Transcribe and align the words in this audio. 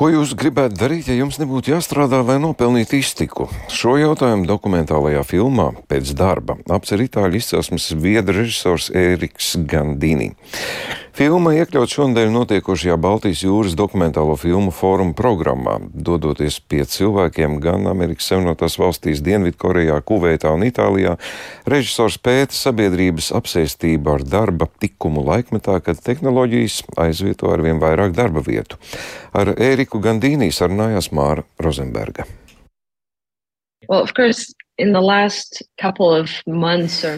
Ko 0.00 0.06
jūs 0.08 0.30
gribētu 0.32 0.78
darīt, 0.80 1.10
ja 1.10 1.14
jums 1.18 1.36
nebūtu 1.36 1.74
jāstrādā, 1.74 2.22
lai 2.24 2.38
nopelnītu 2.40 2.96
iztiku? 2.96 3.50
Šo 3.68 3.98
jautājumu 4.00 4.46
dokumentālajā 4.48 5.20
filmā 5.28 5.66
pēc 5.92 6.14
darba 6.16 6.56
apcer 6.72 7.02
itāļu 7.04 7.36
izcelsmes 7.36 7.90
vieda 8.00 8.32
režisors 8.32 8.88
Ēriks 8.96 9.58
Gandini. 9.68 10.30
Filma 11.20 11.50
iekļaut 11.52 11.92
šonadēļ 11.92 12.30
notiekošajā 12.32 12.94
Baltijas 12.96 13.42
jūras 13.44 13.74
dokumentālo 13.76 14.38
filmu 14.40 14.72
fóruma 14.72 15.12
programmā, 15.12 15.74
dodoties 15.92 16.54
pie 16.64 16.86
cilvēkiem 16.88 17.58
gan 17.60 17.84
Amerikas 17.90 18.30
Savienotās 18.30 18.78
valstīs, 18.80 19.20
Dienvidkorejā, 19.26 19.98
Kuveitā 20.08 20.54
un 20.56 20.64
Itālijā. 20.64 21.18
Režisors 21.68 22.16
pēta 22.24 22.56
sabiedrības 22.56 23.28
apsēstību 23.36 24.14
ar 24.14 24.24
darba 24.24 24.70
tikumu 24.80 25.20
laikmetā, 25.26 25.76
kad 25.84 26.00
tehnoloģijas 26.08 26.78
aizvieto 27.04 27.52
ar 27.52 27.66
vien 27.68 27.84
vairāk 27.84 28.16
darba 28.16 28.40
vietu. 28.46 28.80
Ar 29.36 29.52
Ēriku 29.60 30.00
Gandīnī 30.00 30.48
sarunājās 30.56 31.12
Māra 31.12 31.44
Rozenberga. 31.60 32.24
Well, 33.90 34.00
of 34.00 34.16
course, 34.16 34.54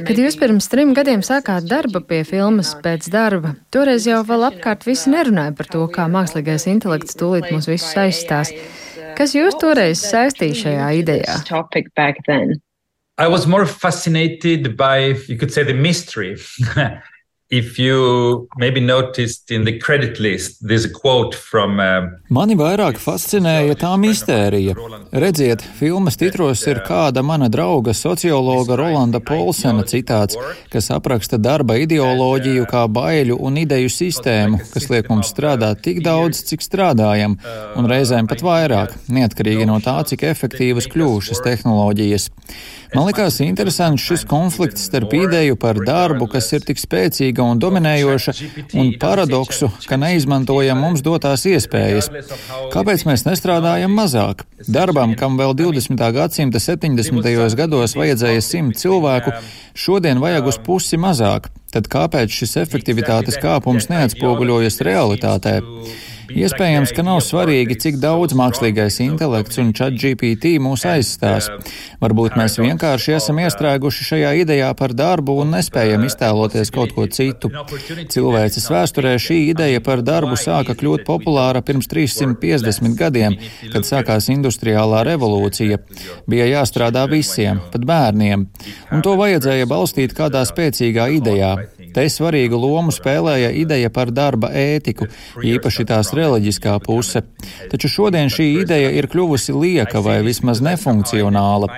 Kad 0.09 0.19
jūs 0.19 0.39
pirms 0.41 0.69
trim 0.73 0.93
gadiem 0.97 1.23
sākāt 1.27 1.69
darbu 1.71 2.03
pie 2.09 2.23
filmas 2.29 2.75
pēc 2.85 3.09
darba, 3.13 3.55
toreiz 3.75 4.07
jau 4.09 4.23
vēl 4.27 4.49
apkārt 4.51 4.87
visi 4.89 5.13
nerunāja 5.13 5.55
par 5.59 5.71
to, 5.73 5.85
kā 5.93 6.09
mākslīgais 6.11 6.67
intelekts 6.73 7.19
tūlīt 7.21 7.51
mūs 7.55 7.71
visus 7.71 7.95
aizstās. 7.99 8.53
Kas 9.19 9.37
jūs 9.37 9.59
toreiz 9.61 10.03
saistīja 10.03 10.59
šajā 10.65 10.91
idejā? 11.03 11.39
I 13.19 13.29
was 13.29 13.47
more 13.47 13.67
fascinated 13.67 14.77
by, 14.77 15.15
you 15.29 15.37
could 15.37 15.53
say, 15.53 15.63
the 15.63 15.75
mystery. 15.75 16.37
If 17.53 17.79
you 17.79 18.49
maybe 18.57 18.81
noticed 18.81 19.51
in 19.51 19.65
the 19.65 19.79
credit 19.79 20.19
list, 20.19 20.67
there's 20.67 20.87
a 20.87 20.91
quote 20.91 21.35
from. 21.35 21.81
Uh, 21.81 22.09
Mani 22.33 22.55
vairāk 22.57 22.97
fascinēja 22.97 23.77
tā 23.77 23.91
mistērija. 24.01 24.73
Redziet, 25.13 25.61
filmas 25.77 26.17
titros 26.17 26.63
ir 26.65 26.81
kāda 26.87 27.21
mana 27.21 27.51
drauga 27.53 27.93
sociologa 27.93 28.79
Rolanda 28.81 29.21
Polsena 29.21 29.85
citāts, 29.85 30.39
kas 30.73 30.89
apraksta 30.97 31.37
darba 31.37 31.77
ideoloģiju 31.83 32.65
kā 32.73 32.87
baiļu 32.89 33.37
un 33.37 33.61
ideju 33.67 33.93
sistēmu, 34.01 34.63
kas 34.73 34.89
liek 34.89 35.13
mums 35.13 35.29
strādāt 35.35 35.85
tik 35.85 36.01
daudz, 36.07 36.41
cik 36.49 36.65
strādājam, 36.65 37.37
un 37.77 37.91
reizēm 37.93 38.33
pat 38.33 38.41
vairāk, 38.41 38.97
neatkarīgi 39.13 39.69
no 39.69 39.77
tā, 39.85 39.99
cik 40.09 40.25
efektīvas 40.33 40.89
kļūšas 40.89 41.45
tehnoloģijas. 41.45 42.31
Man 42.93 43.07
likās 43.09 43.39
interesants 43.41 44.05
šis 44.05 44.27
konflikts 44.29 44.89
starp 44.89 45.15
ideju 45.17 45.57
par 45.61 45.79
darbu, 45.81 46.27
kas 46.33 46.51
ir 46.53 46.65
tik 46.65 46.81
spēcīga 46.81 47.42
un 47.51 47.61
dominējoša, 47.63 48.35
un 48.81 48.93
paradoksu, 49.01 49.71
ka 49.89 49.99
neizmantojam 50.01 50.81
mums 50.83 51.03
dotās 51.05 51.47
iespējas. 51.51 52.11
Kāpēc 52.73 53.07
mēs 53.09 53.27
nestrādājam 53.29 53.95
mazāk? 53.97 54.45
Darbam, 54.69 55.17
kam 55.19 55.39
vēl 55.41 55.57
20. 55.59 55.99
gadsimta 56.17 56.63
70. 56.63 57.57
gados 57.59 57.97
vajadzēja 57.99 58.45
simt 58.45 58.79
cilvēku, 58.81 59.35
šodien 59.75 60.23
vajag 60.23 60.53
uz 60.53 60.61
pusi 60.63 61.01
mazāk. 61.01 61.51
Tad 61.73 61.89
kāpēc 61.89 62.33
šis 62.37 62.59
efektivitātes 62.67 63.39
kāpums 63.41 63.89
neatspoguļojas 63.89 64.83
realitātē? 64.85 65.61
Iespējams, 66.31 66.93
ka 66.95 67.03
nav 67.07 67.21
svarīgi, 67.25 67.77
cik 67.83 67.99
daudz 68.03 68.37
mākslīgais 68.39 68.99
intelekts 69.05 69.59
un 69.63 69.73
chat 69.77 69.97
GPT 69.99 70.55
mūs 70.63 70.85
aizstās. 70.89 71.49
Varbūt 72.03 72.37
mēs 72.39 72.59
vienkārši 72.61 73.17
esam 73.17 73.41
iestrēguši 73.43 74.07
šajā 74.07 74.33
idejā 74.43 74.71
par 74.79 74.95
darbu 74.97 75.37
un 75.43 75.53
nespējam 75.57 76.07
iztēloties 76.07 76.73
kaut 76.75 76.95
ko 76.97 77.07
citu. 77.11 77.51
Cilvēces 78.13 78.69
vēsturē 78.73 79.17
šī 79.23 79.39
ideja 79.51 79.83
par 79.85 80.05
darbu 80.07 80.39
sāka 80.41 80.77
kļūt 80.79 81.05
populāra 81.09 81.65
pirms 81.67 81.91
350 81.91 82.97
gadiem, 82.99 83.39
kad 83.75 83.89
sākās 83.89 84.31
industriālā 84.33 85.05
revolūcija. 85.11 85.83
Bija 86.31 86.49
jāstrādā 86.55 87.05
visiem, 87.11 87.61
pat 87.73 87.87
bērniem, 87.89 88.49
un 88.93 89.05
to 89.05 89.17
vajadzēja 89.21 89.69
balstīt 89.71 90.17
kādā 90.17 90.47
spēcīgā 90.49 91.11
idejā. 91.19 91.57
Te 91.93 92.05
svarīgu 92.09 92.59
lomu 92.59 92.93
spēlēja 92.95 93.51
ideja 93.57 93.91
par 93.93 94.13
darba 94.15 94.51
ētiku, 94.57 95.09
īpaši 95.45 95.87
tās 95.89 96.13
reliģiskā 96.17 96.79
puse. 96.85 97.25
Taču 97.73 97.91
šodien 97.93 98.33
šī 98.33 98.49
ideja 98.63 98.91
ir 98.97 99.09
kļuvusi 99.13 99.55
lieka 99.57 100.03
vai 100.05 100.21
vismaz 100.27 100.63
nefunkcionāla. 100.65 101.69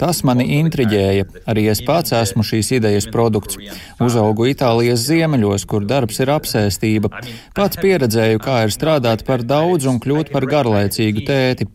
Tas 0.00 0.22
mani 0.26 0.46
intriģēja. 0.58 1.26
Arī 1.50 1.66
es 1.72 1.82
pats 1.86 2.14
esmu 2.16 2.44
šīs 2.46 2.72
idejas 2.78 3.08
produkts. 3.12 3.58
Uzaugu 4.00 4.48
Itālijas 4.50 5.04
ziemeļos, 5.08 5.66
kur 5.70 5.84
darbs 5.88 6.22
ir 6.24 6.32
apsēstība. 6.34 7.12
Pats 7.56 7.80
pieredzēju, 7.80 8.40
kā 8.42 8.62
ir 8.66 8.74
strādāt 8.74 9.26
par 9.28 9.44
daudz 9.46 9.88
un 9.90 10.00
kļūt 10.02 10.32
par 10.34 10.48
garlaicīgu 10.50 11.26
tēti. 11.28 11.68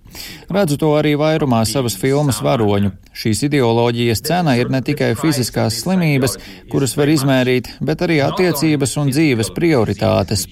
Redzu 0.56 0.78
to 0.82 0.92
arī 0.98 1.16
vairumā 1.20 1.62
savas 1.68 1.96
filmas 2.00 2.42
varoņu. 2.46 2.92
Šīs 3.16 3.46
ideoloģijas 3.48 4.22
cena 4.28 4.56
ir 4.60 4.70
ne 4.74 4.82
tikai 4.86 5.14
fiziskās 5.20 5.80
slimības, 5.84 6.38
kuras 6.72 6.96
var 7.00 7.12
izmērīt, 7.14 7.70
bet 7.86 8.04
arī 8.06 8.20
attiecības 8.26 8.96
un 9.02 9.12
dzīves 9.14 9.52
prioritātes. 9.56 10.46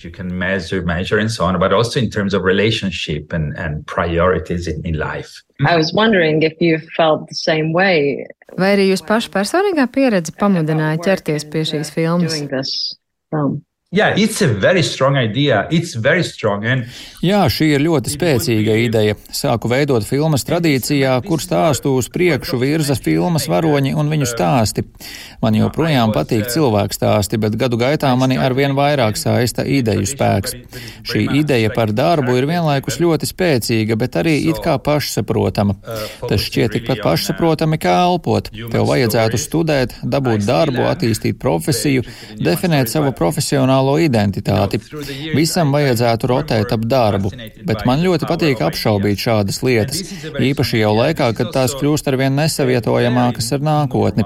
Vai 8.60 8.74
arī 8.76 8.90
jūs 8.92 9.04
pašu 9.08 9.32
personīgā 9.34 9.88
pieredze 9.94 10.34
pamudināja 10.40 11.02
ķerties 11.08 11.48
pie 11.50 11.64
šīs 11.70 11.94
filmas? 11.96 12.42
Yeah, 13.94 14.18
it's 14.18 14.42
a 14.42 14.48
very 14.48 14.82
strong 14.82 15.18
idea. 15.18 15.68
It's 15.70 15.94
very 15.94 16.24
strong. 16.24 16.66
And... 16.66 16.88
Jā, 17.22 17.44
šī 17.46 17.68
ir 17.76 17.84
ļoti 17.86 18.10
spēcīga 18.10 18.74
ideja. 18.88 19.14
Sāku 19.30 19.70
veidot 19.70 20.02
filmas 20.02 20.42
tradīcijā, 20.48 21.12
kur 21.28 21.38
stāstu 21.38 21.92
uz 22.00 22.08
priekšu 22.10 22.58
virza 22.58 22.96
filmas 22.98 23.46
varoņi 23.52 23.92
un 23.94 24.10
viņu 24.10 24.26
stāsti. 24.32 24.82
Man 25.46 25.60
joprojām 25.60 26.10
patīk 26.16 26.50
cilvēku 26.50 26.98
stāsti, 26.98 27.38
bet 27.38 27.54
gadu 27.62 27.78
gaitā 27.78 28.10
mani 28.18 28.40
arvien 28.42 28.74
vairāk 28.74 29.20
saista 29.22 29.62
ideju 29.62 30.10
spēks. 30.10 30.58
Šī 31.06 31.28
ideja 31.44 31.70
par 31.76 31.94
darbu 31.94 32.34
ir 32.40 32.50
vienlaikus 32.50 32.98
ļoti 32.98 33.30
spēcīga, 33.30 34.00
bet 34.02 34.18
arī 34.24 34.40
it 34.50 34.58
kā 34.66 34.80
pašsaprotama. 34.82 35.78
Tas 36.26 36.42
šķiet 36.42 36.80
tikpat 36.80 37.04
pašsaprotami 37.06 37.78
kā 37.78 37.94
elpot. 38.08 38.50
Tev 38.74 38.90
vajadzētu 38.90 39.38
studēt, 39.38 39.96
dabūt 40.02 40.50
darbu, 40.50 40.82
attīstīt 40.90 41.38
profesiju, 41.38 42.10
definēt 42.42 42.90
savu 42.90 43.14
profesionālu 43.14 43.83
nacionālo 43.84 44.00
identitāti. 44.00 44.80
Visam 45.36 45.72
vajadzētu 45.74 46.28
rotēt 46.28 46.72
ap 46.74 46.86
darbu, 46.86 47.32
bet 47.66 47.86
man 47.86 48.02
ļoti 48.02 48.28
patīk 48.28 48.62
apšaubīt 48.62 49.20
šādas 49.20 49.62
lietas, 49.64 50.02
īpaši 50.40 50.82
jau 50.82 50.94
laikā, 50.96 51.34
kad 51.36 51.52
tās 51.54 51.74
kļūst 51.76 52.08
arvien 52.08 52.36
nesavietojamākas 52.36 53.52
ar 53.54 53.64
nākotni. 53.64 54.24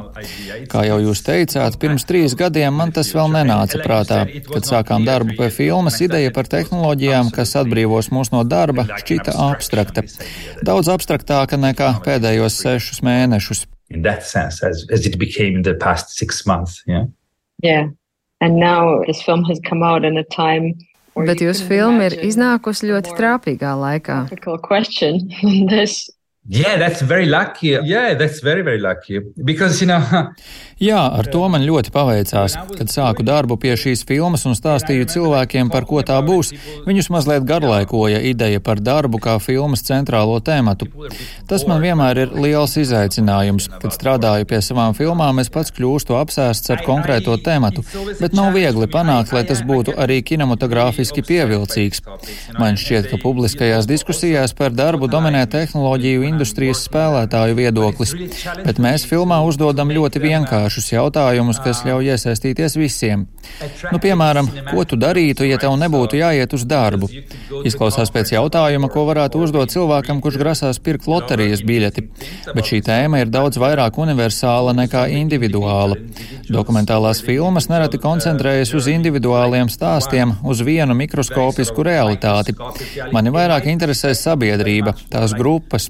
Kā 0.69 0.85
jau 0.87 0.99
jūs 1.01 1.23
teicāt, 1.23 1.77
pirms 1.79 2.05
trīs 2.05 2.35
gadiem 2.35 2.73
man 2.73 2.91
tas 2.91 3.13
vēl 3.13 3.31
nenāca 3.31 3.81
prātā. 3.83 4.25
Kad 4.47 4.67
sākām 4.67 5.05
darbu 5.05 5.37
pie 5.37 5.49
filmas, 5.49 5.99
ideja 6.01 6.31
par 6.31 6.47
tehnoloģijām, 6.47 7.31
kas 7.31 7.55
atbrīvos 7.61 8.11
mūs 8.11 8.33
no 8.33 8.43
darba, 8.43 8.87
šķita 8.97 9.37
abstrakta. 9.49 10.05
Daudz 10.65 10.89
abstraktāka 10.91 11.57
nekā 11.57 11.97
pēdējos 12.05 12.61
sešus 12.63 13.03
mēnešus. 13.05 13.65
In 13.89 14.01
that 14.03 14.25
sense, 14.27 14.61
as, 14.67 14.85
as 14.91 15.05
it 15.07 15.17
became 15.17 15.55
in 15.55 15.61
the 15.63 15.73
past 15.73 16.11
six 16.11 16.45
months, 16.45 16.83
yeah. 16.87 17.05
Yeah. 17.63 17.87
And 18.39 18.57
now 18.57 19.01
this 19.07 19.21
film 19.21 19.43
has 19.45 19.59
come 19.59 19.81
out 19.81 20.05
in 20.05 20.17
a 20.17 20.23
time 20.23 20.75
Bet 21.25 21.41
jūsu 21.41 21.65
filma 21.65 22.11
ir 22.11 22.15
iznākusi 22.27 22.91
ļoti 22.91 23.15
trāpīgā 23.17 23.71
laikā. 23.81 24.17
Yeah, 26.49 26.77
that's 26.77 27.01
very 27.01 27.25
lucky. 27.25 27.75
Yeah, 27.83 28.13
that's 28.13 28.39
very, 28.39 28.61
very 28.61 28.79
lucky. 28.79 29.19
Because, 29.43 29.81
you 29.81 29.87
know, 29.87 30.01
Jā, 30.77 30.99
ar 31.09 31.25
to 31.25 31.39
man 31.49 31.63
ļoti 31.65 31.89
paveicās. 31.89 32.53
Kad 32.77 32.91
sāku 32.93 33.23
darbu 33.25 33.55
pie 33.57 33.71
šīs 33.81 34.03
filmas 34.05 34.43
un 34.45 34.53
stāstīju 34.53 35.07
cilvēkiem, 35.09 35.71
par 35.73 35.87
ko 35.89 36.03
tā 36.05 36.19
būs, 36.21 36.51
viņus 36.85 37.09
mazliet 37.15 37.47
garlaikoja 37.49 38.19
ideja 38.29 38.61
par 38.61 38.77
darbu 38.77 39.17
kā 39.23 39.39
filmas 39.41 39.81
centrālo 39.87 40.35
tēmatu. 40.37 40.85
Tas 41.49 41.65
man 41.65 41.81
vienmēr 41.81 42.21
ir 42.21 42.35
liels 42.37 42.77
izaicinājums. 42.77 43.71
Kad 43.81 43.95
strādāju 43.95 44.45
pie 44.51 44.59
savām 44.61 44.93
filmām, 44.97 45.41
es 45.41 45.49
pats 45.49 45.73
kļūstu 45.73 46.13
apsēsts 46.19 46.69
ar 46.75 46.85
konkrēto 46.85 47.39
tēmatu, 47.41 47.81
bet 48.21 48.37
nav 48.37 48.53
viegli 48.53 48.85
panākt, 48.93 49.33
lai 49.33 49.47
tas 49.49 49.65
būtu 49.65 49.97
arī 49.97 50.19
kinematogrāfiski 50.29 51.25
pievilcīgs. 51.25 52.05
Man 52.61 52.77
šķiet, 52.77 53.09
ka 53.09 53.21
publiskajās 53.25 53.89
diskusijās 53.89 54.53
par 54.53 54.77
darbu 54.77 55.09
dominē 55.09 55.47
tehnoloģiju 55.49 56.29
industrijas 56.37 56.85
spēlētāju 56.85 57.57
viedoklis, 57.57 58.13
bet 58.61 58.77
mēs 58.83 59.07
filmā 59.09 59.41
uzdodam 59.47 59.89
ļoti 59.89 60.21
vienkāršus 60.21 60.91
jautājumus, 60.93 61.59
kas 61.63 61.81
ļauj 61.87 62.13
iesaistīties 62.13 62.77
visiem. 62.77 63.25
Nu, 63.89 63.97
piemēram, 64.03 64.49
ko 64.69 64.85
tu 64.85 64.99
darītu, 64.99 65.47
ja 65.49 65.57
tev 65.61 65.73
nebūtu 65.81 66.19
jāiet 66.19 66.53
uz 66.53 66.65
darbu? 66.69 67.09
Izklausās 67.65 68.11
pēc 68.13 68.35
jautājuma, 68.35 68.89
ko 68.93 69.07
varētu 69.09 69.41
uzdot 69.41 69.73
cilvēkam, 69.73 70.21
kurš 70.21 70.37
grasās 70.41 70.81
pirkt 70.83 71.07
loterijas 71.09 71.63
biļeti, 71.65 72.03
bet 72.53 72.69
šī 72.69 72.83
tēma 72.85 73.23
ir 73.23 73.31
daudz 73.33 73.59
vairāk 73.61 73.97
universāla 74.03 74.75
nekā 74.77 75.07
individuāla. 75.17 75.97
Dokumentālās 76.53 77.23
filmas 77.25 77.69
nereti 77.71 77.99
koncentrējas 78.03 78.73
uz 78.77 78.87
individuāliem 78.91 79.71
stāstiem, 79.71 80.37
uz 80.47 80.61
vienu 80.63 80.95
mikroskopisku 80.97 81.83
realitāti. 81.87 82.55
Mani 83.15 83.33
vairāk 83.33 83.67
interesē 83.71 84.13
sabiedrība, 84.15 84.93
tās 85.11 85.35
grupas. 85.37 85.89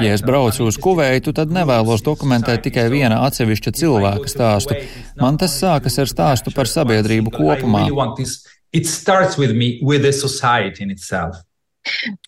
Ja 0.00 0.12
es 0.14 0.22
braucu 0.26 0.66
uz 0.70 0.78
Kuveitu, 0.82 1.32
tad 1.36 1.52
nevēlos 1.54 2.04
dokumentēt 2.06 2.64
tikai 2.66 2.88
viena 2.92 3.22
atsevišķa 3.26 3.72
cilvēka 3.80 4.30
stāstu. 4.30 4.78
Man 5.20 5.38
tas 5.40 5.56
sākas 5.60 5.98
ar 6.02 6.10
stāstu 6.10 6.54
par 6.54 6.70
sabiedrību 6.70 7.34
kopumā. 7.34 7.86
It 8.72 8.86
starts 8.86 9.38
with 9.38 9.54
me, 9.54 9.78
with 9.80 10.02
the 10.02 10.12
society 10.12 10.82
in 10.82 10.90
itself. 10.90 11.36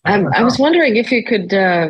Um, 0.05 0.29
I 0.33 0.41
was 0.41 0.57
wondering 0.57 0.95
if 0.95 1.11
you 1.11 1.23
could 1.23 1.53
uh, 1.53 1.89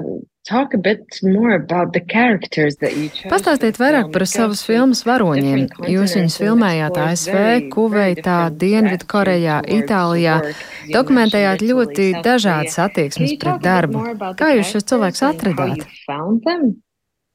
Pastāstiet 3.29 3.79
vairāk 3.81 4.07
par 4.13 4.25
savas 4.29 4.61
filmas 4.65 5.03
varoņiem. 5.05 5.65
Jūs 5.91 6.15
viņus 6.17 6.37
filmējāt 6.39 6.99
ASV, 7.03 7.37
Kuveitā, 7.73 8.39
Dienvidkorejā, 8.63 9.59
Itālijā. 9.79 10.39
Dokumentējāt 10.95 11.65
ļoti 11.69 12.11
dažādas 12.25 12.79
attieksmes 12.87 13.35
pret 13.41 13.59
darbu. 13.65 14.05
Kā 14.39 14.53
jūs 14.55 14.71
šos 14.75 14.87
cilvēkus 14.93 15.25
atradāt? 15.33 15.83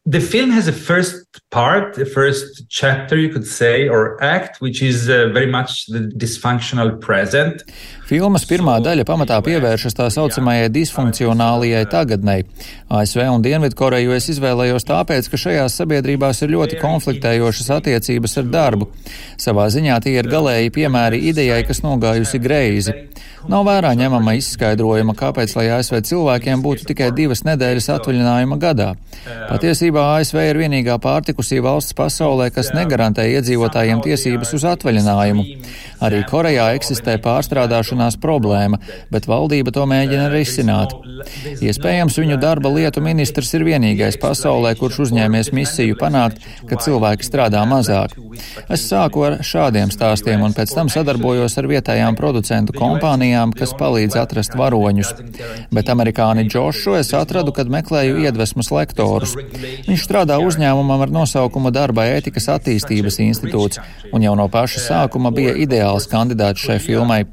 the 0.06 0.20
film 0.20 0.50
has 0.50 0.68
a 0.68 0.72
first 0.72 1.40
part, 1.50 1.94
the 1.94 2.04
first 2.04 2.68
chapter, 2.68 3.16
you 3.16 3.30
could 3.30 3.46
say, 3.46 3.88
or 3.88 4.22
act, 4.22 4.60
which 4.60 4.82
is 4.82 5.08
uh, 5.08 5.30
very 5.32 5.46
much 5.46 5.86
the 5.86 6.00
dysfunctional 6.16 7.00
present. 7.00 7.62
Filmas 8.04 8.42
pirmā 8.44 8.74
daļa 8.84 9.06
pamatā 9.08 9.38
pievēršas 9.46 9.96
tā 9.96 10.10
saucamajai 10.12 10.68
disfunkcionālajai 10.74 11.86
tagadnei. 11.88 12.42
ASV 12.92 13.22
un 13.32 13.44
Dienvidkoreju 13.44 14.12
es 14.12 14.28
izvēlējos 14.34 14.84
tāpēc, 14.90 15.30
ka 15.32 15.40
šajās 15.40 15.78
sabiedrībās 15.80 16.42
ir 16.44 16.52
ļoti 16.52 16.82
konfliktējošas 16.82 17.70
attiecības 17.78 18.36
ar 18.42 18.50
darbu. 18.52 18.90
Savā 19.40 19.70
ziņā 19.72 19.96
tie 20.04 20.18
ir 20.18 20.28
galēji 20.28 20.74
piemēri 20.76 21.22
idejai, 21.30 21.62
kas 21.64 21.80
nogājusi 21.86 22.42
greizi. 22.44 22.98
Nav 23.44 23.66
vērā 23.68 23.90
ņemama 23.96 24.38
izskaidrojuma, 24.38 25.12
kāpēc, 25.18 25.52
lai 25.58 25.66
ASV 25.76 25.98
cilvēkiem 26.08 26.62
būtu 26.64 26.86
tikai 26.88 27.10
divas 27.12 27.42
nedēļas 27.44 27.90
atvaļinājuma 27.92 28.56
gadā. 28.60 28.94
Patiesībā 29.50 30.04
ASV 30.14 30.38
ir 30.48 30.60
vienīgā 30.62 30.96
pārtikusī 31.04 31.60
valsts 31.64 31.96
pasaulē, 31.96 32.48
kas 32.54 32.72
negarantē 32.76 33.26
iedzīvotājiem 33.34 34.00
tiesības 34.06 34.54
uz 34.56 34.64
atvaļinājumu. 34.72 35.44
Arī 36.04 36.22
Korejā 36.30 36.70
eksistē 36.78 37.18
pārstrādāšanās 37.94 38.18
problēma, 38.20 38.78
bet 39.10 39.26
valdība 39.26 39.72
to 39.72 39.84
mēģina 39.86 40.30
risināt. 40.32 40.94
Iespējams, 41.62 42.18
viņu 42.18 42.38
darba 42.40 42.68
lietu 42.68 43.00
ministrs 43.00 43.54
ir 43.54 43.64
vienīgais 43.64 44.18
pasaulē, 44.20 44.74
kurš 44.76 45.08
uzņēmies 45.08 45.52
misiju 45.52 45.96
panākt, 45.96 46.40
ka 46.68 46.76
cilvēki 46.76 47.24
strādā 47.24 47.64
mazāk. 47.66 48.14
Es 48.68 48.86
sāku 48.88 49.24
ar 49.24 49.38
šādiem 49.42 49.90
stāstiem 49.90 50.42
un 50.42 50.52
pēc 50.54 50.74
tam 50.74 50.88
sadarbojos 50.88 51.56
ar 51.58 51.68
vietējām 51.70 52.16
producentu 52.16 52.74
kompānijām, 52.74 53.54
kas 53.54 53.74
palīdz 53.78 54.18
atrast 54.18 54.56
varoņus. 54.58 55.14
Bet 55.72 55.88
amerikāni 55.88 56.48
Džošu 56.48 56.98
es 56.98 57.12
atradu, 57.14 57.54
kad 57.54 57.70
meklēju 57.70 58.24
iedvesmas 58.24 58.72
lektorus. 58.74 59.36
Viņš 59.86 60.04
strādā 60.08 60.40
uzņēmumam 60.42 61.06
ar 61.06 61.14
nosaukumu 61.14 61.72
Darba 61.74 62.08
ētikas 62.16 62.50
attīstības 62.58 63.20
institūts, 63.22 63.80
un 64.12 64.26
jau 64.26 64.34
no 64.38 64.48
paša 64.50 64.82
sākuma 64.88 65.32
bija 65.34 65.54
ideāls 65.54 66.10
kandidāts 66.10 66.66
šai 66.66 66.80
filmai. 66.82 67.24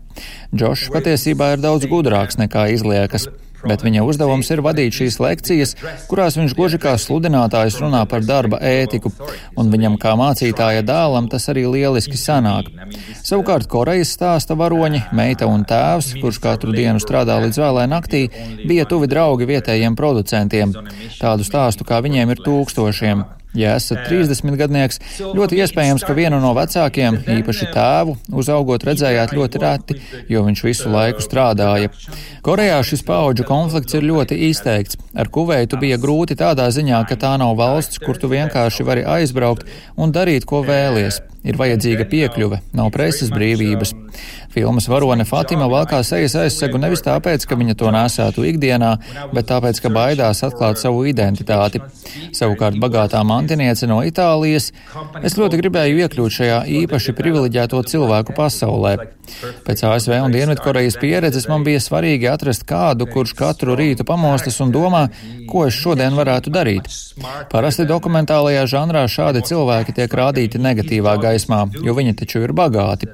Džošs 0.55 0.91
patiesībā 0.95 1.53
ir 1.55 1.63
daudz 1.63 1.87
gudrāks 1.91 2.39
nekā 2.41 2.69
izliekas 2.75 3.29
bet 3.67 3.83
viņa 3.85 4.03
uzdevums 4.05 4.49
ir 4.53 4.61
vadīt 4.65 4.95
šīs 4.97 5.17
lekcijas, 5.21 5.75
kurās 6.09 6.37
viņš 6.39 6.55
gluži 6.57 6.79
kā 6.81 6.95
sludinātājs 6.99 7.79
runā 7.81 8.03
par 8.09 8.25
darba 8.25 8.59
ētiku, 8.65 9.11
un 9.59 9.71
viņam 9.73 9.97
kā 10.01 10.15
mācītāja 10.19 10.85
dēlam 10.87 11.29
tas 11.31 11.47
arī 11.53 11.67
lieliski 11.69 12.19
sanāk. 12.19 12.71
Savukārt 13.21 13.69
Korejas 13.71 14.13
stāsta 14.17 14.57
varoņi, 14.59 15.05
meita 15.17 15.49
un 15.49 15.65
tēvs, 15.67 16.15
kurš 16.21 16.41
katru 16.43 16.75
dienu 16.75 17.01
strādā 17.03 17.37
līdz 17.43 17.61
vēlai 17.61 17.87
naktī, 17.91 18.25
bija 18.65 18.87
tuvi 18.89 19.09
draugi 19.11 19.49
vietējiem 19.49 19.97
producentiem. 19.99 20.73
Tādu 21.19 21.47
stāstu 21.47 21.87
kā 21.87 22.01
viņiem 22.03 22.33
ir 22.33 22.43
tūkstošiem. 22.45 23.25
Ja 23.57 23.73
esat 23.75 24.05
30 24.07 24.55
gadnieks, 24.55 24.99
ļoti 25.19 25.57
iespējams, 25.59 26.05
ka 26.07 26.15
vienu 26.15 26.39
no 26.39 26.53
vecākiem, 26.55 27.17
īpaši 27.35 27.67
tēvu, 27.73 28.15
uzaugot 28.39 28.85
redzējāt 28.87 29.33
ļoti 29.35 29.61
reti, 29.63 29.97
jo 30.31 30.45
viņš 30.45 30.63
visu 30.69 30.91
laiku 30.93 31.23
strādāja. 31.25 31.91
Korejā 32.45 32.79
šis 32.87 33.03
paudžu 33.07 33.43
konflikts 33.47 33.97
ir 33.99 34.07
ļoti 34.07 34.39
izteikts. 34.47 34.99
Ar 35.19 35.27
Kuveitu 35.27 35.79
bija 35.81 35.99
grūti 35.99 36.39
tādā 36.39 36.69
ziņā, 36.71 37.03
ka 37.09 37.19
tā 37.19 37.33
nav 37.41 37.57
valsts, 37.59 37.99
kur 37.99 38.15
tu 38.15 38.31
vienkārši 38.31 38.87
vari 38.87 39.03
aizbraukt 39.17 39.67
un 39.99 40.15
darīt, 40.15 40.47
ko 40.47 40.63
vēlies. 40.67 41.19
Ir 41.41 41.57
vajadzīga 41.57 42.05
piekļuve, 42.05 42.61
nav 42.77 42.91
preses 42.93 43.31
brīvības. 43.33 43.95
Filmas 44.51 44.85
varone 44.91 45.23
Fatima 45.25 45.65
valkā 45.71 46.01
sejas 46.03 46.35
aizsegu 46.37 46.77
nevis 46.81 47.01
tāpēc, 47.05 47.45
ka 47.47 47.55
viņa 47.57 47.75
to 47.79 47.91
nesētu 47.95 48.43
ikdienā, 48.49 48.91
bet 49.31 49.47
tāpēc, 49.49 49.79
ka 49.81 49.91
baidās 49.93 50.43
atklāt 50.45 50.81
savu 50.81 51.05
identitāti. 51.09 51.79
Savukārt 52.35 52.77
bagātā 52.81 53.23
mantiniece 53.25 53.87
no 53.89 54.01
Itālijas, 54.05 54.69
es 55.23 55.37
ļoti 55.39 55.61
gribēju 55.63 56.03
iekļūt 56.03 56.37
šajā 56.37 56.59
īpaši 56.81 57.15
privileģēto 57.17 57.81
cilvēku 57.93 58.35
pasaulē. 58.37 58.97
Pēc 59.65 59.83
ASV 59.87 60.17
un 60.25 60.33
Dienvidkorejas 60.35 60.97
pieredzes 60.99 61.47
man 61.47 61.63
bija 61.63 61.79
svarīgi 61.79 62.27
atrast 62.27 62.65
kādu, 62.67 63.07
kurš 63.07 63.33
katru 63.39 63.77
rītu 63.79 64.03
pamostas 64.07 64.59
un 64.63 64.73
domā, 64.75 65.05
ko 65.49 65.65
es 65.69 65.77
šodien 65.77 66.17
varētu 66.17 66.51
darīt. 66.53 66.89
Parasti 67.51 67.87
dokumentālajā 67.87 68.65
žanrā 68.73 69.05
šādi 69.11 69.45
cilvēki 69.47 69.95
tiek 70.01 70.17
rādīti 70.21 70.61
negatīvā 70.61 71.15
gaismā, 71.31 71.65
jo 71.81 71.95
viņi 71.97 72.19
taču 72.21 72.43
ir 72.45 72.53
bagāti. 72.57 73.09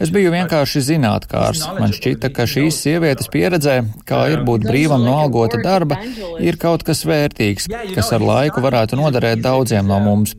Es 0.00 0.12
biju 0.14 0.30
vienkārši 0.32 0.82
zinātkārs. 0.86 1.64
Man 1.78 1.94
šķita, 1.96 2.30
ka 2.34 2.46
šīs 2.48 2.78
sievietes 2.84 3.30
pieredzē, 3.32 3.80
kā 4.08 4.22
ir 4.32 4.44
būt 4.46 4.66
brīvam 4.68 5.02
no 5.04 5.18
algota 5.24 5.60
darba, 5.64 5.98
ir 6.40 6.58
kaut 6.60 6.86
kas 6.86 7.02
vērtīgs, 7.08 7.68
kas 7.96 8.12
ar 8.16 8.24
laiku 8.24 8.62
varētu 8.64 9.00
noderēt 9.00 9.42
daudziem 9.44 9.90
no 9.90 9.98
mums. 10.04 10.36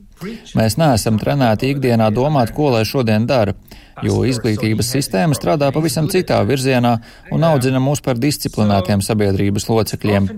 Mēs 0.58 0.78
neesam 0.78 1.18
trenēti 1.22 1.72
ikdienā 1.74 2.12
domāt, 2.14 2.54
ko 2.56 2.70
lai 2.76 2.84
šodien 2.88 3.26
dara 3.30 3.56
jo 4.06 4.22
izglītības 4.28 4.92
sistēma 4.96 5.38
strādā 5.38 5.72
pavisam 5.74 6.08
citā 6.12 6.40
virzienā 6.48 6.94
un 7.36 7.46
audzina 7.48 7.82
mūs 7.84 8.04
par 8.06 8.20
disciplinētiem 8.22 9.04
sabiedrības 9.06 9.68
locekļiem. 9.70 10.30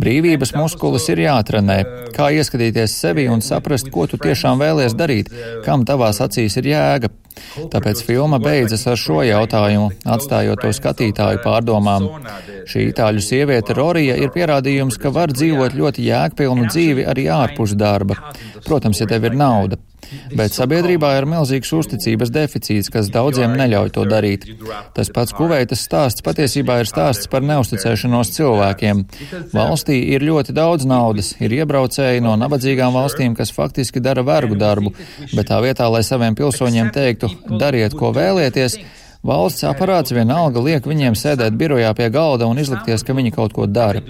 Brīvības 0.00 0.54
muskulis 0.58 1.08
ir 1.12 1.24
jātrenē, 1.26 1.80
kā 2.16 2.30
ieskatīties 2.36 2.98
sevi 3.02 3.26
un 3.32 3.44
saprast, 3.44 3.90
ko 3.94 4.06
tu 4.10 4.20
tiešām 4.20 4.60
vēlies 4.62 4.96
darīt, 4.98 5.32
kam 5.66 5.86
tavās 5.88 6.22
acīs 6.24 6.58
ir 6.60 6.72
jēga. 6.74 7.10
Tāpēc 7.72 8.02
filma 8.04 8.40
beidzas 8.42 8.82
ar 8.90 8.98
šo 9.00 9.20
jautājumu, 9.24 9.90
atstājot 10.14 10.64
to 10.64 10.72
skatītāju 10.76 11.40
pārdomām. 11.44 12.08
Šī 12.70 12.88
itāļu 12.90 13.22
sieviete 13.24 13.76
Rorija 13.78 14.18
ir 14.20 14.32
pierādījums, 14.34 14.98
ka 15.00 15.12
var 15.14 15.32
dzīvot 15.34 15.76
ļoti 15.78 16.08
jēgpilnu 16.10 16.68
dzīvi 16.70 17.06
arī 17.10 17.28
ārpus 17.32 17.76
darba. 17.78 18.18
Protams, 18.66 19.00
ja 19.00 19.08
tev 19.10 19.30
ir 19.30 19.38
nauda. 19.38 19.80
Bet 20.36 20.54
sabiedrībā 20.56 21.12
ir 21.18 21.26
milzīgs 21.30 21.72
uzticības 21.76 22.32
deficīts, 22.34 22.90
kas 22.92 23.10
daudziem 23.12 23.54
neļauj 23.58 23.92
to 23.96 24.06
darīt. 24.08 24.46
Tas 24.96 25.10
pats 25.14 25.34
Kuveitas 25.36 25.84
stāsts 25.86 26.24
patiesībā 26.26 26.80
ir 26.82 26.90
stāsts 26.90 27.30
par 27.30 27.44
neusticēšanos 27.46 28.32
cilvēkiem. 28.36 29.04
Valstī 29.54 30.00
ir 30.14 30.24
ļoti 30.26 30.54
daudz 30.56 30.86
naudas, 30.88 31.34
ir 31.42 31.54
iebraucēji 31.60 32.24
no 32.24 32.36
nabadzīgām 32.40 32.94
valstīm, 32.96 33.36
kas 33.38 33.54
faktiski 33.54 34.02
dara 34.04 34.24
vergu 34.26 34.58
darbu, 34.58 34.94
bet 35.34 35.50
tā 35.50 35.60
vietā, 35.64 35.90
lai 35.92 36.02
saviem 36.06 36.38
pilsoņiem 36.38 36.90
teiktu, 36.94 37.30
dariet, 37.60 37.96
ko 37.98 38.14
vēlieties, 38.16 38.78
Valsts 39.20 39.66
aparāts 39.68 40.14
vienalga 40.16 40.62
liek 40.64 40.86
viņiem 40.88 41.16
sēdēt 41.18 41.56
birojā 41.60 41.90
pie 41.96 42.06
galda 42.12 42.46
un 42.48 42.60
izlikties, 42.62 43.04
ka 43.04 43.12
viņi 43.16 43.34
kaut 43.34 43.52
ko 43.52 43.66
dara. 43.68 44.00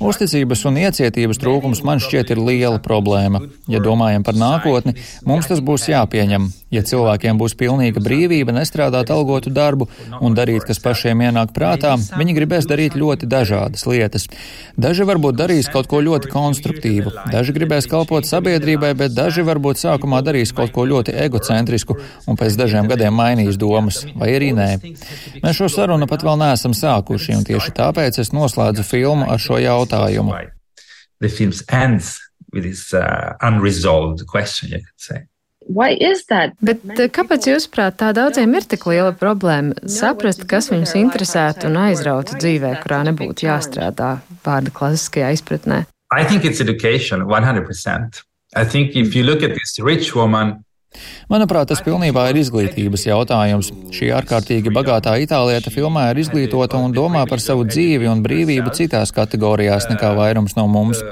Uzticības 0.00 0.64
un 0.70 0.78
iecietības 0.80 1.40
trūkums 1.42 1.82
man 1.84 2.00
šķiet 2.00 2.32
ir 2.32 2.40
liela 2.40 2.78
problēma. 2.80 3.42
Ja 3.68 3.82
domājam 3.84 4.24
par 4.24 4.38
nākotni, 4.40 4.96
mums 5.28 5.50
tas 5.50 5.60
būs 5.60 5.90
jāpieņem. 5.92 6.48
Ja 6.74 6.82
cilvēkiem 6.84 7.38
būs 7.40 7.54
pilnīga 7.58 8.02
brīvība 8.04 8.52
nestrādāt 8.56 9.12
algotu 9.14 9.52
darbu 9.54 9.88
un 10.20 10.34
darīt, 10.36 10.66
kas 10.68 10.80
pašiem 10.84 11.22
ienāk 11.28 11.54
prātā, 11.56 11.94
viņi 11.96 12.36
gribēs 12.36 12.68
darīt 12.68 12.96
ļoti 12.98 13.28
dažādas 13.30 13.86
lietas. 13.88 14.28
Daži 14.76 15.06
varbūt 15.08 15.38
darīs 15.38 15.70
kaut 15.72 15.88
ko 15.88 16.02
ļoti 16.04 16.32
konstruktīvu, 16.32 17.14
daži 17.32 17.56
gribēs 17.56 17.88
kalpot 17.88 18.28
sabiedrībai, 18.28 18.92
bet 18.98 19.16
daži 19.16 19.46
varbūt 19.48 19.80
sākumā 19.80 20.20
darīs 20.26 20.52
kaut 20.52 20.74
ko 20.76 20.84
ļoti 20.88 21.16
egocentrisku 21.24 21.96
un 22.28 22.36
pēc 22.36 22.58
dažiem 22.60 22.90
gadiem 22.90 23.16
mainīs 23.16 23.56
domas, 23.60 24.04
vai 24.18 24.34
arī 24.36 24.52
nē. 24.56 24.68
Mēs 25.40 25.62
šo 25.62 25.72
sarunu 25.72 26.10
pat 26.10 26.26
vēl 26.26 26.36
neesam 26.44 26.76
sākuši, 26.76 27.40
un 27.40 27.48
tieši 27.48 27.74
tāpēc 27.80 28.20
es 28.20 28.34
noslēdzu 28.36 28.84
filmu 28.84 29.28
ar 29.32 29.40
šo 29.40 29.60
jautājumu. 29.62 30.36
the 31.20 31.28
film 31.28 31.52
ends 31.70 32.20
with 32.52 32.64
this 32.64 32.94
uh, 32.94 33.34
unresolved 33.42 34.26
question, 34.26 34.70
you 34.70 34.78
could 34.78 35.00
say. 35.00 35.26
Bet 36.64 36.84
uh, 36.94 37.08
kāpēc, 37.12 37.48
jūsuprāt, 37.50 37.98
tā 38.00 38.12
daudziem 38.16 38.54
ir 38.56 38.66
tik 38.68 38.86
liela 38.88 39.12
problēma 39.16 39.88
saprast, 39.90 40.46
kas 40.48 40.70
viņus 40.72 40.94
interesētu 41.00 41.68
un 41.68 41.76
aizrautu 41.88 42.38
dzīvē, 42.40 42.78
kurā 42.84 43.02
nebūtu 43.10 43.48
jāstrādā 43.48 44.16
vārda 44.46 44.72
klasiskajā 44.74 45.34
izpratnē? 45.36 45.84
I 46.10 46.24
think 46.24 46.44
it's 46.48 46.60
education, 46.64 47.26
100%. 47.28 48.22
I 48.56 48.64
think 48.64 48.96
if 48.96 49.14
you 49.14 49.24
look 49.24 49.42
at 49.42 49.52
this 49.52 49.78
rich 49.78 50.14
woman, 50.14 50.64
Manuprāt, 51.28 51.68
tas 51.68 51.82
pilnībā 51.84 52.22
ir 52.30 52.38
izglītības 52.40 53.02
jautājums. 53.04 53.68
Šī 53.92 54.08
ārkārtīgi 54.16 54.72
bagātā 54.72 55.12
itālieta 55.20 55.68
filmā 55.72 56.06
ir 56.10 56.22
izglītota 56.22 56.80
un 56.80 56.94
domā 56.96 57.26
par 57.28 57.42
savu 57.44 57.66
dzīvi 57.68 58.08
un 58.08 58.22
brīvību 58.24 58.72
citās 58.78 59.12
kategorijās 59.12 59.90
nekā 59.90 60.14
vairums 60.16 60.56
no 60.56 60.64
mums. 60.72 61.02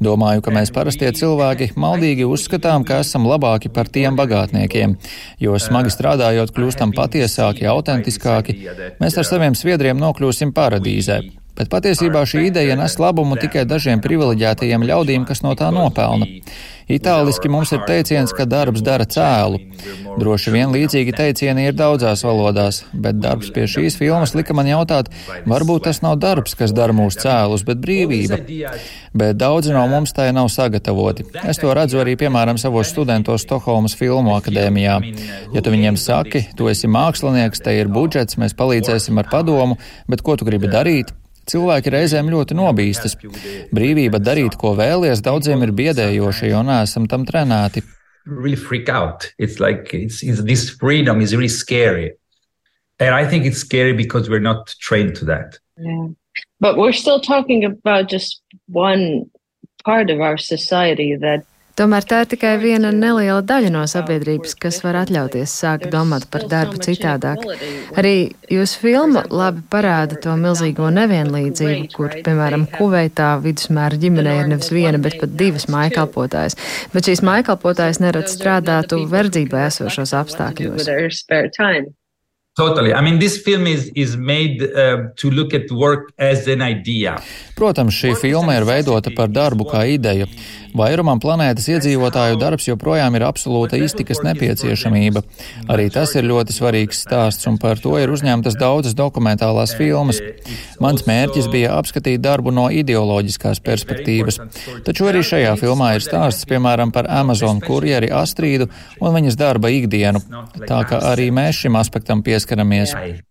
Domāju, 0.00 0.40
ka 0.46 0.54
mēs 0.56 0.72
parastie 0.72 1.10
cilvēki 1.20 1.74
maldīgi 1.76 2.24
uzskatām, 2.24 2.86
ka 2.88 3.02
esam 3.04 3.28
labāki 3.28 3.68
par 3.68 3.92
tiem 3.92 4.16
bagātniekiem, 4.16 4.96
jo 5.44 5.58
smagi 5.60 5.92
strādājot 5.92 6.54
kļūstam 6.56 6.96
patiesāki, 6.96 7.68
autentiskāki, 7.68 8.56
mēs 9.02 9.20
ar 9.20 9.28
saviem 9.28 9.58
sviedriem 9.58 10.00
nokļūsim 10.00 10.56
paradīzē. 10.56 11.20
Bet 11.58 11.70
patiesībā 11.72 12.22
šī 12.22 12.48
ideja 12.52 12.78
nes 12.78 12.98
labumu 13.02 13.38
tikai 13.40 13.66
dažiem 13.66 14.02
privileģētajiem 14.04 14.84
ļaudīm, 14.86 15.26
kas 15.26 15.42
no 15.42 15.56
tā 15.58 15.72
nopelna. 15.74 16.28
Itāliski 16.88 17.50
mums 17.52 17.68
ir 17.76 17.82
teiciens, 17.84 18.32
ka 18.32 18.46
darbs 18.48 18.80
dara 18.80 19.04
cēlu. 19.04 19.58
Droši 20.18 20.54
vien 20.54 20.70
līdzīgi 20.72 21.12
teicieni 21.18 21.66
ir 21.68 21.74
daudzās 21.76 22.22
valodās, 22.24 22.80
bet 22.94 23.18
darbs 23.20 23.50
pie 23.52 23.66
šīs 23.68 23.98
filmas 24.00 24.32
lika 24.38 24.56
man 24.56 24.70
jautāt, 24.70 25.10
varbūt 25.50 25.84
tas 25.84 26.00
nav 26.00 26.16
darbs, 26.22 26.56
kas 26.56 26.72
dara 26.72 26.96
mūsu 26.96 27.20
cēlus, 27.26 27.66
bet 27.68 27.82
brīvība. 27.84 28.40
Bet 29.12 29.36
daudzi 29.36 29.76
no 29.76 29.84
mums 29.90 30.16
tai 30.16 30.30
nav 30.32 30.48
sagatavoti. 30.54 31.28
Es 31.44 31.60
to 31.60 31.76
redzu 31.76 32.00
arī, 32.00 32.16
piemēram, 32.20 32.56
savos 32.56 32.88
studentos 32.94 33.44
Stokholmas 33.44 33.98
filmu 33.98 34.38
akadēmijā. 34.38 34.98
Ja 35.52 35.64
tu 35.64 35.74
viņiem 35.74 36.00
saki, 36.00 36.46
tu 36.56 36.72
esi 36.72 36.88
mākslinieks, 36.88 37.66
te 37.66 37.76
ir 37.76 37.92
budžets, 37.92 38.40
mēs 38.40 38.56
palīdzēsim 38.56 39.20
ar 39.20 39.28
padomu, 39.28 39.76
bet 40.08 40.24
ko 40.24 40.40
tu 40.40 40.48
gribi 40.48 40.72
darīt? 40.72 41.12
Cilvēki 41.48 41.92
reizēm 41.94 42.28
ļoti 42.32 42.56
nobīstas. 42.58 43.16
Brīvība 43.74 44.20
darīt, 44.20 44.58
ko 44.60 44.74
vēlies, 44.78 45.22
daudziem 45.24 45.64
ir 45.64 45.72
biedējoša, 45.76 46.50
jo 46.52 46.62
neesam 46.66 47.08
tam 47.08 47.24
trenēti. 47.28 47.84
Really 48.28 48.56
freak 48.60 48.90
out. 48.92 49.32
It's 49.38 49.58
like 49.58 49.94
it's, 49.94 50.22
it's, 50.22 50.42
this 50.44 50.68
freedom 50.68 51.22
is 51.22 51.34
really 51.34 51.48
scary. 51.48 52.12
And 53.00 53.14
I 53.14 53.24
think 53.24 53.46
it's 53.46 53.58
scary 53.58 53.94
because 53.94 54.28
we're 54.28 54.44
not 54.44 54.74
trained 54.80 55.16
to 55.16 55.24
that. 55.26 55.58
Yeah. 55.78 56.08
But 56.60 56.76
we're 56.76 56.92
still 56.92 57.20
talking 57.20 57.64
about 57.64 58.08
just 58.08 58.42
one 58.66 59.30
part 59.84 60.10
of 60.10 60.20
our 60.20 60.36
society 60.36 61.16
that 61.16 61.44
Tomēr 61.78 62.06
tā 62.10 62.24
ir 62.24 62.30
tikai 62.32 62.56
viena 62.58 62.90
neliela 62.90 63.38
daļa 63.46 63.68
no 63.70 63.84
sabiedrības, 63.86 64.56
kas 64.58 64.80
var 64.82 64.96
atļauties 65.04 65.52
sākt 65.62 65.86
domāt 65.92 66.26
par 66.32 66.48
darbu 66.50 66.80
citādāk. 66.82 67.44
Arī 67.98 68.14
jūsu 68.50 68.80
filma 68.82 69.22
labi 69.30 69.62
parāda 69.70 70.18
to 70.24 70.34
milzīgo 70.40 70.90
nevienlīdzību, 70.96 71.92
kur, 71.94 72.16
piemēram, 72.26 72.66
Kuveitā 72.74 73.30
vidusmēra 73.44 74.00
ģimenē 74.02 74.34
ir 74.40 74.50
nevis 74.54 74.72
viena, 74.74 74.98
bet 75.02 75.20
pat 75.22 75.38
divas 75.38 75.68
maikalpotājas. 75.70 76.58
Bet 76.94 77.06
šīs 77.06 77.22
maikalpotājas 77.30 78.02
nerad 78.02 78.26
strādātu 78.32 79.04
verdzībā 79.14 79.68
esošos 79.70 80.16
apstākļos. 80.18 80.90
Totally. 82.58 82.92
I 82.92 83.00
mean, 83.00 83.20
this 83.20 83.38
film 83.38 83.68
is, 83.68 83.92
is 83.94 84.16
made 84.16 84.60
uh, 84.62 85.14
to 85.14 85.30
look 85.30 85.54
at 85.54 85.70
work 85.70 86.10
as 86.18 86.48
an 86.48 86.60
idea. 86.60 87.20
Protams, 87.54 87.94
šī 87.94 88.16
filma 88.18 88.56
ir 88.58 88.66
veidota 88.66 89.12
par 89.14 89.30
darbu 89.30 89.68
kā 89.70 89.84
ideju. 89.86 90.26
Vairumam 90.76 91.20
planētas 91.22 91.68
iedzīvotāju 91.72 92.36
darbs 92.38 92.66
joprojām 92.68 93.14
ir 93.16 93.24
absolūta 93.24 93.78
iztikas 93.80 94.20
nepieciešamība. 94.26 95.22
Arī 95.72 95.86
tas 95.94 96.12
ir 96.18 96.26
ļoti 96.28 96.54
svarīgs 96.54 97.00
stāsts, 97.06 97.46
un 97.48 97.56
par 97.62 97.80
to 97.82 97.94
ir 97.98 98.10
uzņemtas 98.12 98.58
daudzas 98.60 98.96
dokumentālās 98.98 99.76
filmas. 99.78 100.20
Mans 100.82 101.06
mērķis 101.08 101.48
bija 101.52 101.76
apskatīt 101.78 102.20
darbu 102.22 102.52
no 102.54 102.68
ideoloģiskās 102.74 103.62
perspektīvas. 103.64 104.40
Taču 104.86 105.08
arī 105.08 105.22
šajā 105.26 105.54
filmā 105.62 105.94
ir 105.96 106.04
stāsts, 106.04 106.46
piemēram, 106.50 106.92
par 106.94 107.08
Amazon 107.10 107.62
kurjeri 107.64 108.10
Astrīdu 108.14 108.68
un 109.00 109.14
viņas 109.14 109.38
darba 109.40 109.72
ikdienu. 109.72 110.22
Tā 110.66 110.82
kā 110.90 111.00
arī 111.14 111.30
mēs 111.34 111.64
šim 111.64 111.78
aspektam 111.80 112.22
pieskaramies. 112.48 113.22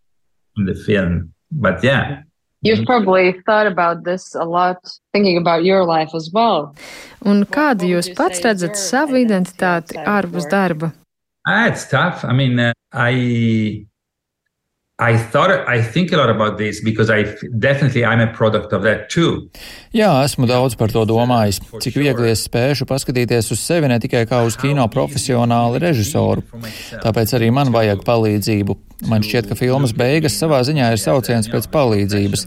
But 1.50 1.84
yeah, 1.84 2.24
You've 2.62 2.86
probably 2.86 3.36
thought 3.46 3.68
about 3.68 4.04
this 4.04 4.34
a 4.34 4.44
lot, 4.44 4.78
thinking 5.14 5.38
about 5.38 5.64
your 5.64 5.86
life 5.86 6.10
as 6.16 6.32
well. 6.34 6.74
Un 7.22 7.46
kādu 7.46 7.86
jūs 7.86 8.10
pats 8.18 8.42
redzat 8.42 8.76
savu 8.76 9.20
identitāti 9.22 10.00
ārpus 10.02 10.50
darba? 10.50 10.92
Ah, 11.48 11.68
it's 11.68 11.86
tough. 11.88 12.26
I 12.26 12.34
mean, 12.34 12.60
uh, 12.60 12.74
I 12.92 13.86
I 15.00 15.18
thought 15.18 15.52
I 15.70 15.84
think 15.84 16.12
a 16.12 16.18
lot 16.18 16.32
about 16.32 16.58
this 16.58 16.82
because 16.82 17.12
I 17.12 17.30
definitely 17.60 18.04
I'm 18.04 18.20
a 18.20 18.34
product 18.34 18.74
of 18.74 18.82
that 18.82 19.10
too. 19.14 19.52
Jā, 19.94 20.10
esmu 20.26 20.50
daudz 20.50 20.74
par 20.76 20.90
to 20.90 21.06
domājis. 21.06 21.62
Cik 21.78 22.02
viegli 22.02 22.34
es 22.34 22.48
spēšu 22.50 22.90
paskatīties 22.90 23.54
uz 23.54 23.62
sevi 23.62 23.88
ne 23.88 24.00
tikai 24.02 24.26
kā 24.26 24.42
uz 24.50 24.58
kino 24.58 24.90
profesionāli 24.90 25.86
režisoru. 25.86 26.42
Tāpēc 27.06 27.38
arī 27.38 27.54
man 27.54 27.70
vajag 27.70 28.02
palīdzību. 28.02 28.80
Man 29.06 29.22
šķiet, 29.22 29.46
ka 29.46 29.56
filmas 29.58 29.92
beigas 29.94 30.40
savā 30.42 30.64
ziņā 30.66 30.90
ir 30.96 31.02
sauciens 31.02 31.46
pēc 31.52 31.68
palīdzības. 31.70 32.46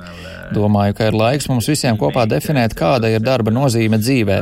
Domāju, 0.51 0.97
ka 0.99 1.07
ir 1.07 1.15
laiks 1.15 1.47
mums 1.47 1.69
visiem 1.71 1.95
kopā 1.99 2.25
definēt, 2.27 2.75
kāda 2.75 3.13
ir 3.13 3.23
darba 3.23 3.53
nozīme 3.55 4.01
dzīvē. 4.03 4.39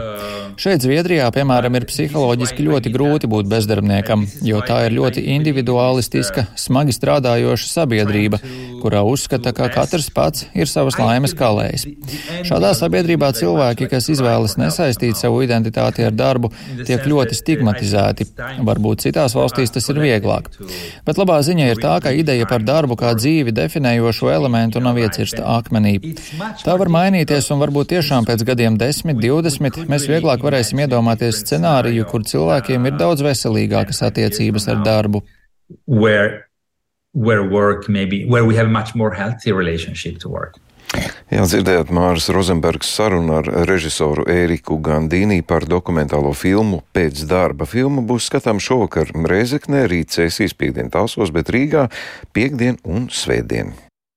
Šeit 0.58 0.82
Zviedrijā, 0.82 1.26
piemēram, 1.30 1.76
ir 1.76 1.84
psiholoģiski 1.86 2.64
ļoti 2.64 2.90
grūti 2.94 3.28
būt 3.30 3.50
bezdarbniekam, 3.52 4.24
jo 4.42 4.62
tā 4.64 4.80
ir 4.86 4.96
ļoti 4.96 5.22
individualistiska, 5.36 6.46
smagi 6.58 6.96
strādājoša 6.96 7.68
sabiedrība, 7.74 8.40
kurā 8.80 9.04
uzskata, 9.06 9.52
ka 9.54 9.68
katrs 9.74 10.08
pats 10.14 10.46
ir 10.56 10.70
savas 10.70 10.96
laimes 10.98 11.36
kalējs. 11.38 11.84
Šādā 12.48 12.72
sabiedrībā 12.78 13.30
cilvēki, 13.36 13.90
kas 13.92 14.08
izvēlas 14.14 14.56
nesaistīt 14.58 15.20
savu 15.20 15.44
identitāti 15.44 16.08
ar 16.08 16.16
darbu, 16.16 16.50
tiek 16.88 17.04
ļoti 17.04 17.36
stigmatizēti. 17.36 18.30
Varbūt 18.64 19.04
citās 19.04 19.36
valstīs 19.36 19.76
tas 19.76 19.92
ir 19.92 20.00
vieglāk. 20.02 20.50
Bet 21.06 21.20
labā 21.20 21.38
ziņa 21.44 21.70
ir 21.70 21.84
tā, 21.84 21.97
ka 22.02 22.12
ideja 22.16 22.46
par 22.48 22.64
darbu 22.66 22.96
kā 22.98 23.12
dzīvi 23.18 23.54
definējošo 23.56 24.30
elementu 24.32 24.82
nav 24.84 24.98
iecirsta 25.00 25.44
akmenī. 25.56 25.96
Tā 26.64 26.76
var 26.80 26.90
mainīties, 26.92 27.50
un 27.54 27.62
varbūt 27.62 27.92
tiešām 27.94 28.28
pēc 28.28 28.44
gadiem 28.48 28.78
10, 28.80 29.18
20 29.22 29.88
mēs 29.90 30.06
vieglāk 30.10 30.44
varēsim 30.44 30.84
iedomāties 30.84 31.42
scenāriju, 31.44 32.06
kur 32.10 32.26
cilvēkiem 32.28 32.90
ir 32.90 32.98
daudz 33.00 33.24
veselīgākas 33.26 34.04
attiecības 34.10 34.68
ar 34.74 34.84
darbu. 34.86 35.24
Where, 35.86 36.48
where 37.12 37.44
work 37.44 37.88
maybe, 37.88 38.24
where 38.24 38.44
we 38.44 38.56
have 38.56 38.70
much 38.70 38.94
more 38.94 39.14
healthy 39.14 39.52
relationship 39.52 40.18
to 40.20 40.28
work. 40.28 40.56
Jā, 41.28 41.42
dzirdējāt 41.44 41.90
Māras 41.92 42.30
Rozenbergs 42.32 42.88
sarunu 42.96 43.34
ar 43.38 43.48
režisoru 43.68 44.24
Ēriku 44.32 44.78
Gandīnī 44.84 45.42
par 45.46 45.66
dokumentālo 45.68 46.32
filmu 46.32 46.80
Pēc 46.96 47.26
darba. 47.28 47.68
Filma 47.68 48.00
būs 48.00 48.30
skatām 48.30 48.62
šovakar 48.62 49.12
Reizeknē, 49.12 49.84
rīt 49.92 50.16
Cēsīs 50.16 50.56
piekdien 50.56 50.88
Talsos, 50.94 51.34
bet 51.34 51.52
Rīgā 51.52 51.90
piekdien 52.32 52.80
un 52.88 53.10
svētdien. 53.12 53.76